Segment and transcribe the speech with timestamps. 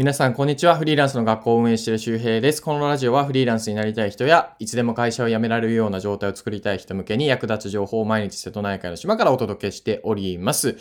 [0.00, 0.76] 皆さん、こんにちは。
[0.76, 2.62] フリーランスの学校を運営している周平です。
[2.62, 10.78] このラジオはフリーランスになりたい人や、いつでも会社を辞められるような状態を作りたい人向けに役立つ情報を毎日瀬戸内海の島からお届けしております。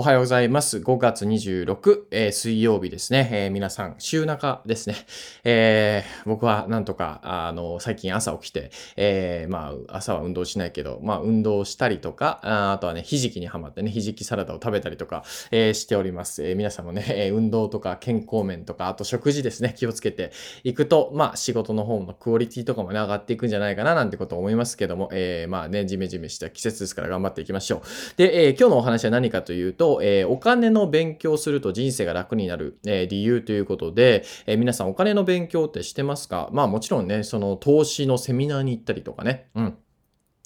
[0.00, 0.78] おはようございます。
[0.78, 3.28] 5月26、えー、水曜日ですね。
[3.32, 4.94] えー、皆さん、週中ですね。
[5.42, 16.46] えー、僕はなんとか、あの、最近朝起きて、え、まあ、朝は運動しないけど、まあ、運動したりとか、ああとはね、ひじきにはまってね、ひじきサラダを食べたりとか、え、しております。
[16.46, 20.30] え、皆さんもね、運動とか健康面とか、あと食事ですね、気をつけて
[20.62, 27.80] いくと、まあ、仕事の方のクオリティとかもね、上がっていくんじゃないかな、なんてことを思いますけども、えー、まあね、ジメジメした季節ですから頑張っていきましょう。
[28.16, 36.48] で、え、今日のお話は何かというと、えー、お金の勉強すると人生が楽になる、えー、理由ということで、えー、皆さんお金の勉強ってしてますか？
[36.52, 39.78] まあもちろんね、その投資のセミナーに行ったりとかね、うん。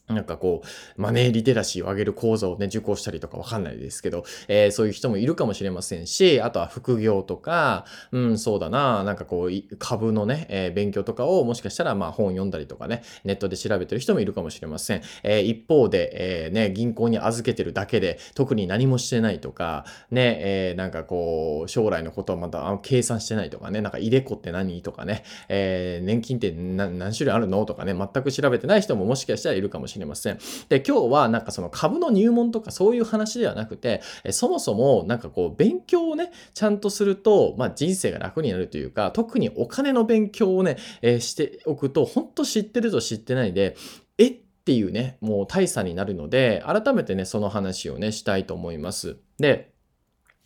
[0.09, 15.03] なんかこう、マネーリテラシーを上げる講座をね、受講したりとかわかんないですけど、えー、そういう人もいるかもしれませんし、あとは副業とか、うん、そうだな、なんかこう、株のね、えー、勉強とかをもしかしたらまあ本読んだりとかね、ネットで調べてる人もいるかもしれません。
[15.23, 16.11] えー、一方で、
[16.45, 24.83] えー、ね、銀行に預けてるだけで、特に何もしてないとか、ね、えー、なんかこう、将来のことはまた計算してないとかね、なんか、イデコって何？
[24.83, 27.64] とかね、えー、年金って何種類あるの？
[27.64, 29.92] とかね、全く調べてない人ももしかしたらいるかもしれません。
[29.93, 43.77] しれませんで、今日はなんかその株の入門とかそういう話ではなくて、そもそもなんかこう勉強をね、ちゃんとすると、まあ人生が楽になるというか、特にお金の勉強をね、えー、しておくと、本当知ってると知ってないで、
[44.19, 49.17] えっていうね、もう大差になるので、改めてね、その話をね、したいと思います。
[49.39, 49.72] で、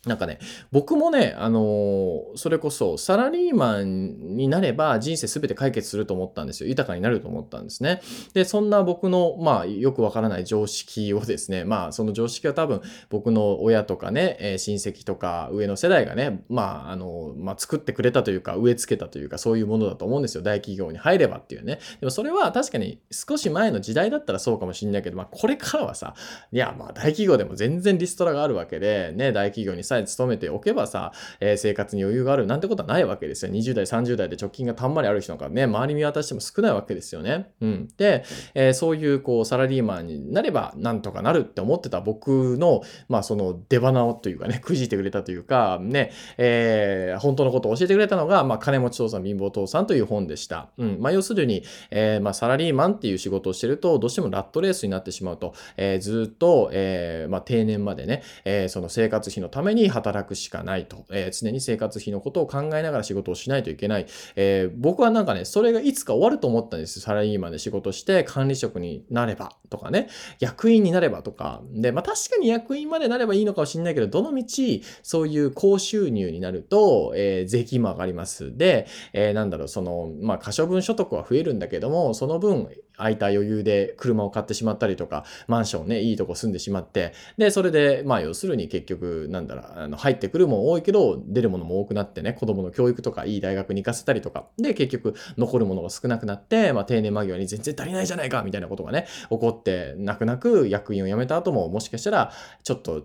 [0.07, 0.39] なんかね、
[0.71, 6.69] 僕もね、あのー、それこそサラリーマンになれば人生すべて解決すると思ったんですよ。
[6.69, 8.01] 豊かになると思ったんですね。
[8.33, 20.43] で、そんな僕の、まあ、よくわからない常識をですね、まあ、その常識は多分僕の親とかね、えー、親戚とか上の世代がね、まあ、あのー、まあ、作ってくれたというか、植え付けたというか、そういうものだと思うんですよ。
[20.43, 21.79] 大企業に入ればっていうね。
[21.99, 26.15] でもそれは確かに少し前の時代だったらそうかもしんないけど、まあ、これからはさ、
[26.51, 33.51] いや、まあ、大企業でも全然リストラがあるわけで、ね、大企業にさえ勤めておけばさ、えー、生活に余裕があるなんてことはないわけですよ。
[33.51, 37.51] 20代、30代で貯金がたんまりある人なんかね、周り見渡しても少ないわけですよね。
[37.61, 37.87] うん。
[37.97, 50.69] で、えー、そういうこう、サラリーマンになればなんとかなるって思ってた僕の、まあその出花をというかね、くじいてくれたというか、ね、えー、本当のことを教えてくれたのが、まあ金持ち父さん、貧乏父さんという本でした。
[50.77, 50.97] うん。
[50.99, 64.05] まあ要するに、えー、まあサラリーマンっていう仕事をしてると、どうしてもラットレースになってしまうと、えー、ずっと、えー、まあ定年までね、えー、その生活費のために働くしかないと、えー、常に生活費のことを考えながら仕事をしないといけない。
[64.35, 70.09] えー、僕はなんかね、それがいつか終わると思ったんですサラリーマンで仕事して管理職になればとかね、
[70.39, 71.61] 役員になればとか。
[71.71, 78.55] で、まあ確かに役員までなればいいのかもしれないけど、どのみちそういう高収入になると、えー、税金も上がります。
[78.57, 102.31] で、えー、なんだろう、その、まあ可処分所得は増えるんだけども、その分、空いた余裕で車を買ってしまったりとか、マンションね、いいとこ住んでしまって、で、それで、まあ要するに結局、なんだろう、あの入ってくるも多いけど、出るものも多くなってね、子供の教育とかいい大学に行かせたりとか、で、結局残るものが少なくなって、まあ定年間際に全然足りないじゃないかみたいなことがね、起こって、泣く泣く役員を辞めた後も、もしかしたら、
[102.63, 103.03] ちょっと違う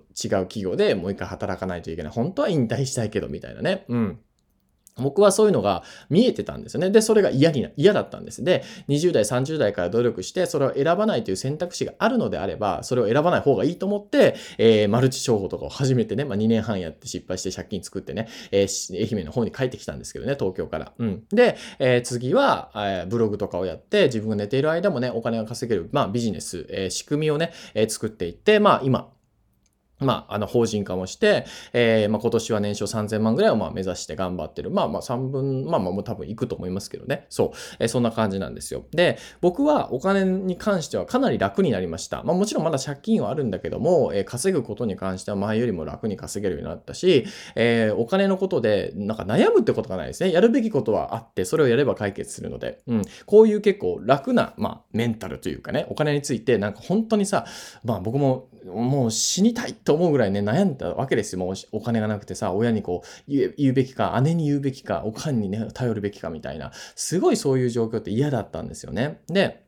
[0.49, 2.13] 企業でもう一回働かないといけない。
[2.13, 3.85] 本当は引退したいけど、みたいなね。
[3.89, 4.19] うん。
[4.97, 6.91] 僕はそういうのが見えてたんですよね。
[6.91, 8.45] で、それが嫌にな、嫌だったんです。
[8.45, 20.93] で、20代、30代から努力して、それを選ばないという選択肢があるのであれば、それを選ばない方がいいと思って、えー、マルチ商法とかを始めてね、まあ2年半やって失敗して借金作ってね、えー、愛媛の方に帰ってきたんですけどね、東京から。
[20.99, 21.25] うん。
[21.31, 29.09] で、えー、次は、えー、ブログとかをやって、自分が寝ている間もね、お金が稼げる、まあビジネス、えー、仕組みをね、えー、作っていって、まあ今、
[30.03, 34.71] まあ、あの、法人化もして、えー、まあ、今年は年商3000万ぐらいをまあ目指して頑張ってる。
[34.71, 37.27] まあまあ3分、まあまあもう多分行くと思いますけどね。
[37.29, 37.51] そう。
[37.79, 38.85] えー、そんな感じなんですよ。
[38.93, 42.23] で、僕はお金に関してはかなり楽になりました。
[42.23, 47.25] まあもちろんまだ借金はあるんだけども、えー、稼ぐことに関しては前よりも楽に稼げるようになったし、
[47.55, 50.33] えー、お金のことでなんか悩むってことがないですね。
[50.33, 53.03] やるべきことはあって、それをやれば解決するので、うん。
[53.27, 57.47] こういう結構楽な、まあメンタルというかね、お金についてなんか本当にさ、
[57.85, 61.41] まあ僕ももう死にたいとと思うぐらいね、悩んだわけですよ。
[61.41, 69.21] もうお金がなくてさ、親にこう言うべきか、姉に言うべきか、おかんにね、頼るべきかみたいな、すごいそういう状況って嫌だったんですよね。
[69.29, 69.67] で、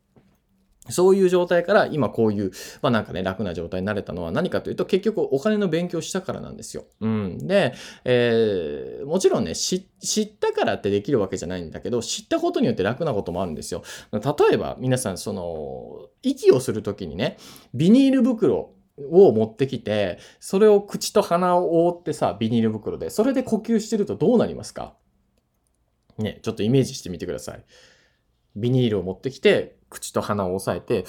[0.88, 6.84] そういう状態から今こういう、まあなんかね、楽な状態になれたのは何かというと、結局お金の勉強したからなんですよ。
[7.00, 7.46] うん。
[7.46, 7.74] で、
[8.06, 13.82] えー、もちろんね、知ったからってできるわけじゃないんだけど、知ったことによって楽なこともあるんですよ。
[14.12, 14.20] 例
[14.54, 17.36] えば、皆さん、その、息をするときにね、
[17.74, 24.94] ビニール袋を持ってきて、それを口と鼻を覆ってさ、ビニール袋で、それで呼吸してるとどうなりますか？
[26.18, 27.64] ね、ちょっとイメージしてみてください。
[28.56, 31.06] ビニールを持ってきて、口と鼻を押さえて、っ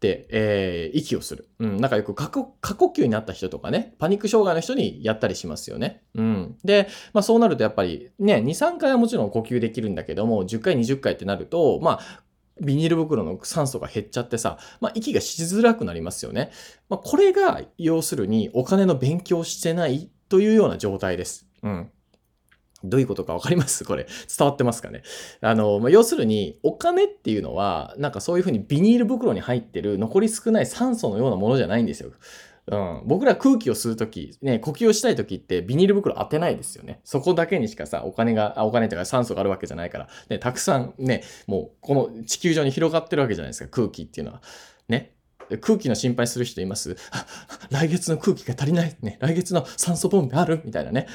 [0.00, 1.48] て、えー、息をする。
[1.58, 1.76] うん。
[1.76, 6.02] なんかよく過呼過呼吸になった人とかね、パニック障害の人にやったりしますよね。
[6.14, 6.56] うん。
[6.64, 12.22] で、まあそうなるとやっぱりね、2、3回はもちろん呼吸できるんだけども、10回、20回ってなると、まあ、
[12.60, 16.50] ビニール袋の酸素が減っちゃってさ、まあ、息がしづらくなりますよね。
[16.88, 21.46] まあ、これが、要するにお金の勉強してないというような状態です。
[21.62, 21.90] うん。
[22.82, 23.84] どういうことかわかります？
[23.86, 24.06] これ。
[24.36, 25.02] 伝わってますかね？
[25.42, 32.10] あの、まあ、要するに、お金っていうのは、なんかそういうふうにビニール袋に入ってる残り少ない酸素のようなものじゃないんですよ。
[32.70, 37.00] うん、僕ら空気を吸うとき、ね、呼吸をしたいときってビニール袋当てないですよね。
[37.04, 44.42] そこだけにしかさ、お金が、お金とか酸素があるわけじゃないから、ね、たくさんね、もうこの地球上に広がってるわけじゃないですか、空気っていうのは。
[44.88, 45.14] ね。
[45.62, 46.96] 空気の心配する人います？
[47.70, 49.18] 来月の空気が足りないね。
[49.20, 50.60] 来月の酸素ボンベある？
[50.64, 51.08] みたいなね。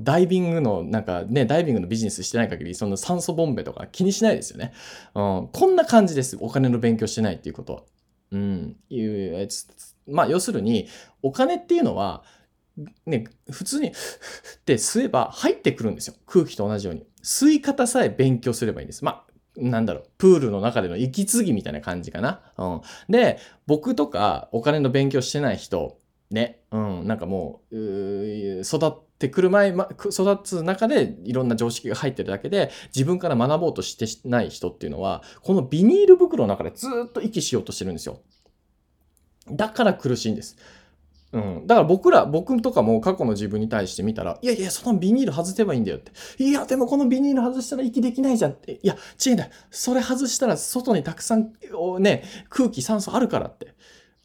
[0.00, 4.72] ダイビングの、なんかね、ダイビングのビジネスしてない限り、その酸素ボンベとか気にしないですよね。
[5.14, 6.36] こんな感じです。
[6.40, 7.82] お金の勉強してないっていうことは。
[8.32, 8.76] うん。
[8.88, 9.48] いう。
[10.10, 10.88] まあ、要するに、
[11.22, 12.22] お金っていうのは、
[13.06, 13.92] ね、普通に っ
[14.64, 16.14] て吸えば入ってくるんですよ。
[16.26, 17.06] 空気と同じように。
[17.22, 19.04] 吸い方さえ勉強すればいいんです。
[19.04, 22.40] まあ、なんだろう、プールの中での息継ぎみたいな感じかな。
[22.56, 22.80] うん。
[23.08, 25.98] で、僕とかお金の勉強してない人、
[26.30, 38.20] ね、うん、なんかもう、う育ってくる前、ま、育つ中でいろんな常識が入ってるだけで、自分から学ぼうとしてない人っていうのは、このビニール袋の中でずっと息しようとしてるんですよ。
[39.52, 40.56] だから苦しいんです。
[41.32, 41.66] うん。
[41.66, 46.12] だから僕ら、僕とかも過去の自分に対して見たら、いやいや、そのビニール外せばいいんだよって。
[46.42, 48.80] いや、でもこのビニール外したら息できないじゃんって。
[48.82, 49.50] いや、違うんだよ。
[49.70, 51.52] それ外したら外にたくさん、
[52.00, 53.74] ね、空気、酸素あるからって。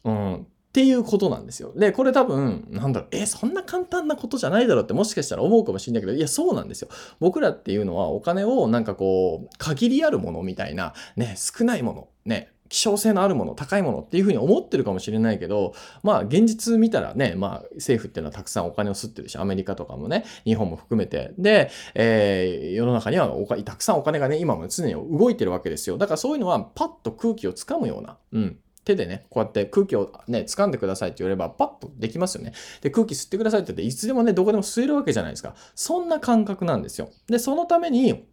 [0.04, 0.34] うん。
[0.36, 0.44] っ
[0.76, 1.72] ていうことなんですよ。
[1.74, 6.88] で、これ多分、なんだろう、えそんな簡単なことじゃないだろうってもしかしたら思うかもしれないけど、いや、そうなんですよ。
[7.18, 21.34] 僕らっていうのはお金をなんかこう、限りあるものみたいな、ね、少ないもの、ね、希少性のあるもの、高いものっていうふうに思ってるかもしれないけど、まあ現実見たらね、まあ政府っていうのはたくさんお金を吸ってるし、アメリカとかもね、日本も含めて。
[21.38, 25.98] で、えー、世の中にはおたくさんお金がね、今も常に動いてるわけですよ。
[25.98, 28.58] だからそういうのはパッと空気をつかむような、うん。
[28.86, 32.52] 手でね、こうやって空気をね、掴んでくださいって言われば、パッとできますよね。
[32.80, 35.54] で、空気吸ってくださいって言って、いつでもね、どこでも吸えるわけじゃないですか。
[35.74, 37.10] そんな感覚なんですよ。
[37.26, 38.24] で、そのために、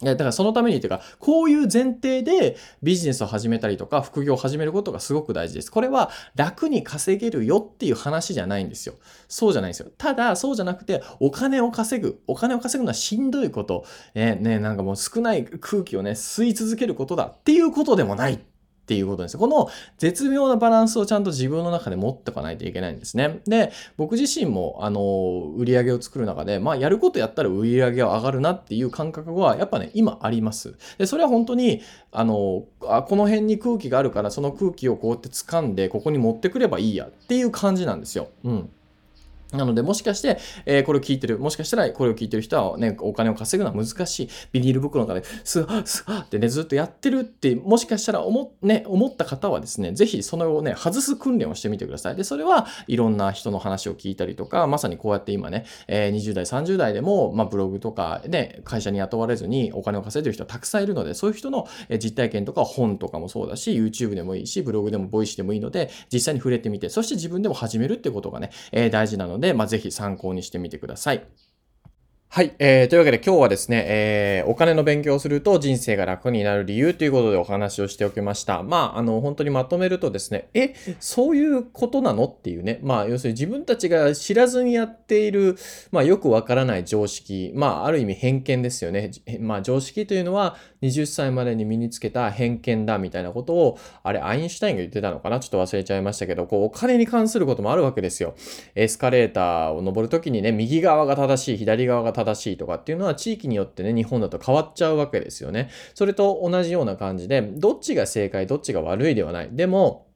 [0.00, 5.72] だからそのためにというか、こういう前提でビジネスを始めたりとか、副業を始めることがすごく大事です。
[5.72, 8.94] これは楽に稼げるよっていう話じゃないんですよ。
[9.26, 9.90] そうじゃないんですよ。
[9.98, 12.20] ただ、そうじゃなくて、お金を稼ぐ。
[12.28, 13.84] お金を稼ぐのはしんどいこと。
[14.14, 18.38] え、ね、なんかもう少ない空気をね、吸い続けることだっていうことでもない
[18.88, 19.36] っていうことです。
[19.36, 19.68] この
[19.98, 23.40] 絶妙なバランスをちゃんと自分の中で持っておかないといけないんですね。
[23.44, 30.74] で、僕自身も、あの、売り上げを作る中で、まあ、やることやったら売り上げは上がるなっていう感覚は、やっぱね、今あります。
[30.96, 31.82] で、それは本当に、
[32.12, 38.28] あの、あこの辺に空気があるから、その空気をこうやって掴んで、ここに持ってくればいいやっていう感じなんですよ。
[38.42, 38.70] うん。
[39.52, 44.28] なので、もしかして、えー、これを聞いてる、もしかしたらこれを聞いてる人はね、お金を稼ぐのは難しい。
[44.52, 52.16] ビニール袋の中で、スースーってね、ずっとやってるって、もしかしたら思,、ね、思った方はですね、ぜひそのをね、外す訓練をしてみてください。
[52.16, 61.66] で、それはいろんな人の話を聞いたりとか、まさにこうやって今ね、えー、20代、30代でも、まあ、ブログとかで会社に雇われずにお金を稼いでる人はたくさんいるので、そういう人の
[62.02, 71.26] 実体験とか本とかもそうだし、YouTube でもいいし、ブログでもボイシでもいいので、実際に触れてみて、そして自分でも始めるってことがね、えー、大事なので、でまあ、ぜひ参考にしてみてください。
[72.30, 72.54] はい。
[72.58, 78.62] えー、というわけで今日はですね、えー、お金の勉強をすると人生が楽になる理由ということでお話をしておきました。
[78.62, 85.56] まあ、あの、本当にまとめるとですね、え、そういうことなのっていうね、まあ、要するに自分たちが知らずにやっている、
[85.90, 89.10] まあ、よくわからない常識、まあ、ある意味偏見ですよね。
[89.40, 95.40] まあ、常識というのは20歳までに身につけた偏見だみたいなことを、あれ、アインシュタインが言ってたのかな？
[95.40, 98.34] ちょっと忘れちゃいましたけど、こう、お金に関することもあるわけですよ。
[98.74, 105.70] エスカレーターを登るときにね、右側が正しい、左側が正しい正しいとかっていうのは地域によってね、日本だと変わっちゃうわけですよね。
[105.94, 109.50] それと同じような感じで、どっちが正解、どっちが悪いではない。
[109.52, 110.07] でも、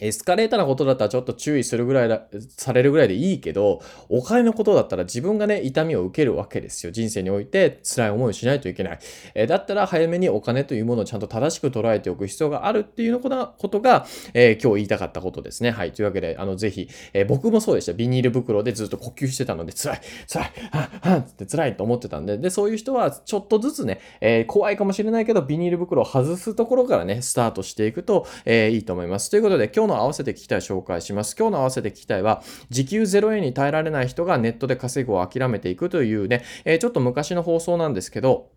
[0.00, 2.22] エスカレーターなことだったらちょっと注意するぐらいだ、
[2.56, 6.92] されるぐらいでいいけど、お金のことだったら自分がね、痛みを受けるわけですよ。
[6.92, 8.98] 人生において辛い思いをしないといけない。
[9.34, 15.70] え、だったら早めにお金というものをちゃんと正しく捉えておく必要があるっていうことが、えー、今日言いたかったことですね。
[15.70, 15.92] はい。
[15.92, 17.92] というわけで、あの、ぜひ、えー、僕もそうでした。
[17.92, 29.30] ビニール袋でずっと呼吸してたので、辛い、辛い、はっ、はっって辛いと思ってたんで、で、そういう人はちょっとずつね、えー、怖いかもしれないけど、ビニール袋を外すところからね、スタートしていくと、え、いいと思います。
[29.30, 31.36] ということで、今日今日の合わせて聞きたい紹介します。
[31.38, 38.50] 今日の合わせて聞きたいは、時給0円に耐えられない人がネットで稼ぐを諦めていくというね、えー、ちょっと昔の放送なんですけど、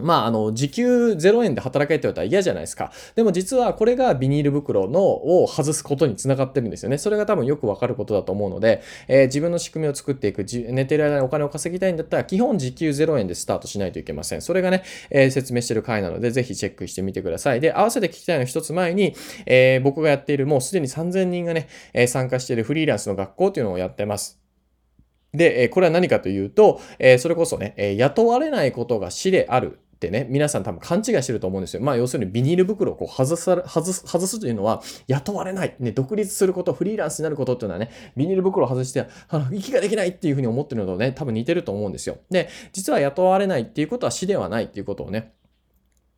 [0.00, 2.90] まあ、あの、時給0円で働けって言われたら嫌じゃないですか。
[3.14, 6.98] でも実はこれがビニール袋のを外すことにつながってるんですよね。
[6.98, 14.42] それが多分よくわかることだと思うので、えー、自分の仕組みを作っていく、寝てる間にお金を稼ぎたいんだったら、基本時給0円でスタートしないといけません。
[14.42, 17.60] それがね、えー、説明してる回なので、ぜひチェックしてみてください。
[17.60, 19.14] で、合わせて聞きたいの一つ前に、
[19.46, 24.40] えー、僕がやっているもうすでに3000人がね、え参加しているフリーランスの学校っていうのをやってます。
[25.34, 26.80] で、これは何かというと、
[27.18, 31.82] それこそね、雇われないことが死であるってね、皆さん多分勘違いしてると思うんですよ。
[31.82, 42.18] まあ要するにビニール袋をこう外さ外す、外すというのは雇われない、ね、独立すること、フリーランスになることっていうのはね、ビニール袋を外して、あ、息ができないっていうふうに思ってるのとね、多分似てると思うんですよ。
[42.30, 45.32] で、実は雇われないっていうことは死ではないっていうことをね、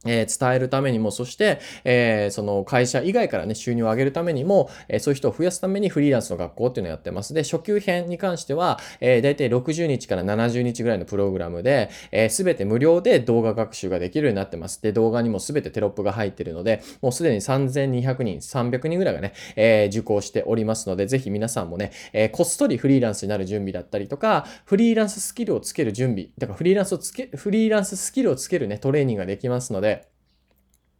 [0.06, 7.34] え、伝えるためにも、そして、えー、その会社以外からね、収入を上げるためにも、えー、そういう人を増やすためにフリーランスの学校っていうのをやってます。
[7.34, 14.82] で、初級編に関しては、えー、大体60日から70日ぐらいのプログラムで、えー、全て無料で動画学習ができるようになってます。
[14.82, 29.95] で、動画にも全てテロップが入ってるので、もうすでに3200人、300人ぐらいがね、え、受講しておりますので、ぜひ皆さんもね、え、こっそりフリーランスになる準備だったりとか、フリーランススキルをつける準備、だからフリーランスをつけ、フリーランススキルをつけるね、トレーニングができますので、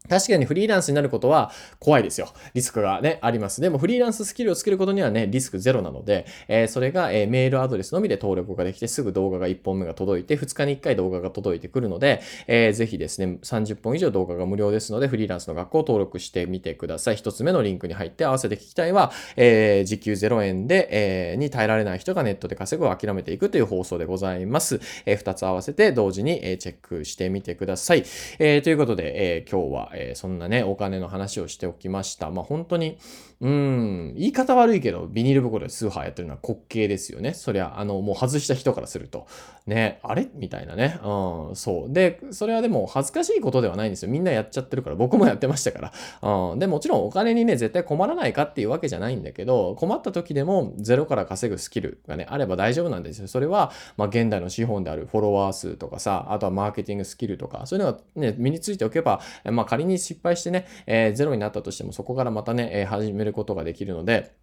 [0.09, 2.29] 確かにフリーランスになることは怖いですよ。
[2.55, 3.61] リスクがね、あります。
[3.61, 17.17] でもフリーランススキルをつけることにはね、リスクゼロなので、えー、それが、えー、メールアドレスのみで登録ができて、すぐ動画が1本目が届いて、2日に1回動画が届いてくるので、えー、ぜひですね、30本以上動画が無料ですので、フリーランスの学校を登録してみてください。
[17.17, 24.81] 1つ目のリンクに入って合わせて聞きたいは、えー、時給0円で、えー、に耐えられない人がネットで稼ぐを諦めていくという放送でございます。
[25.05, 28.05] えー、2つ合わせて同時に、えー、チェックしてみてください。
[28.39, 32.31] えー、ということで、えー、今日は、えー、そんなね、お金の話をしておきました。
[32.31, 32.99] まあ本当に、
[33.41, 37.35] うん、言い方悪いけど、ビニール袋でスーハーやってるのは滑稽ですよね。
[37.35, 39.27] そりゃ、あの、もう外した人からすると。
[39.67, 40.29] ね、あれ？
[40.35, 40.99] みたいなね。
[41.03, 41.93] うん、そう。
[41.93, 44.11] で、それはでも恥ずかしいことではないんですよ。
[44.11, 46.53] みんなやっちゃってるから、僕もやってましたから。
[46.53, 53.29] うん、で、もちろんお金にね、絶対困らないかっていうわけじゃないんだけど、困った時でもゼロから稼ぐスキルがね、あれば大丈夫なんですよ。
[53.29, 64.35] それは、まあ、現代の資本であるフォロワー数とかさ、あとはマーケティングスキルとか、そういうのがね、身についておけば、まあ、仮にに失敗してね、えー、ゼロになったとしても、そこからまたね、え、始めることができるので、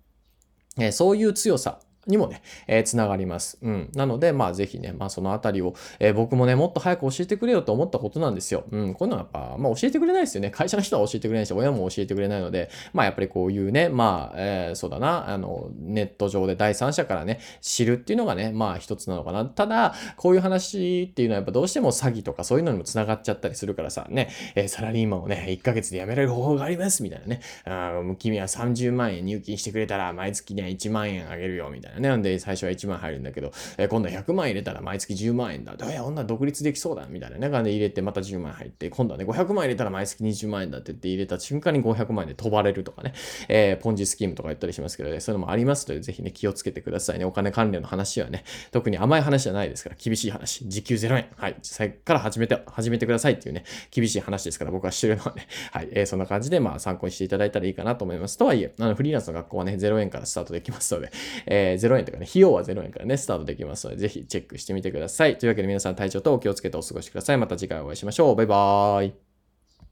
[0.77, 3.57] え、そういう強さにもね、えー、つながります。
[3.61, 3.89] うん。
[3.95, 8.65] なので、まあぜひね、まあそのあたりを、えー、僕もね、もっと早く教えてくれよと思ったことなんですよ。
[8.71, 8.93] うん。
[8.93, 10.49] こういうのはやっぱ、まあ教えてくれないですよね。
[10.49, 19.45] 会社の人は教えてくれないし、親も教えてくれないので、まあやっぱりこういうね、まあ、えー、そうだな、あの、ネット上で第三者からね、知るっていうのがね、まあ一つなのかな。
[19.45, 27.41] ただ、こういう話っていうのはやっぱどうしても詐欺とかそういうのにもつながっちゃったりするからさ、ね、えー、サラリーマンをね、1ヶ月で辞められる方法があります、みたいなね。
[27.65, 32.09] あ君は30万円入金してくれたら、毎月ね、1万円あげるよ、みたいなね。
[32.09, 35.73] なんで、最初は1万入るんだけど、えー、今度は100万入れたら毎月10万円だ。
[35.73, 37.49] いや、女独立できそうだ、みたいなね。
[37.49, 43.13] 感じで入れて、また10万入って、今度はね、500万入れたら毎月20万円だって言って入れた瞬間に500万円で飛ばれるとかね、
[43.47, 47.25] えー、ポンジスキームとか言ったりしますけどね、そういうのもありますので、ぜひね、気をつけてくださいね。
[47.25, 50.67] お金関連の話はね、特に甘い話じゃないですから、厳しい話。
[50.67, 51.27] 時給0円。
[51.37, 51.55] はい。
[51.61, 55.89] 最初から始めて、始めてくださいっていうね、厳しい話ですから、僕はしてるのはね、はい。
[55.91, 58.37] えー、そんな感じで、まあ、参考にしていただいたらいいかなと思います。
[58.37, 61.11] とはいえ、あの、フリーランスの学校はね、0円からスタートできますので、
[61.45, 65.37] えー、0円とかね、費用は0円からね、スタートできますので、ぜひチェックしてみてください。
[65.37, 67.37] というわけで皆さん体調とお気をつけてお過ごしください。
[67.37, 68.35] また次回お会いしましょう。
[68.35, 69.32] バイバーイ。